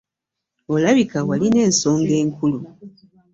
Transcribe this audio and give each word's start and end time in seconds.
Olabika 0.73 1.17
walina 1.27 1.59
ensonga 1.67 2.13
enkulu. 2.21 2.59